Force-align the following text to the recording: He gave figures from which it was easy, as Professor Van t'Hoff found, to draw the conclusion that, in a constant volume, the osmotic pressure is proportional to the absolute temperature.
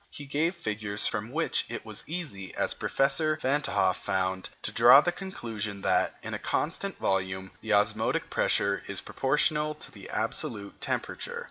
He 0.09 0.25
gave 0.25 0.55
figures 0.55 1.05
from 1.05 1.29
which 1.31 1.63
it 1.69 1.85
was 1.85 2.03
easy, 2.07 2.55
as 2.55 2.73
Professor 2.73 3.35
Van 3.39 3.61
t'Hoff 3.61 3.97
found, 3.97 4.49
to 4.63 4.71
draw 4.71 4.99
the 4.99 5.11
conclusion 5.11 5.81
that, 5.83 6.17
in 6.23 6.33
a 6.33 6.39
constant 6.39 6.97
volume, 6.97 7.51
the 7.61 7.73
osmotic 7.75 8.31
pressure 8.31 8.81
is 8.87 8.99
proportional 8.99 9.75
to 9.75 9.91
the 9.91 10.09
absolute 10.09 10.81
temperature. 10.81 11.39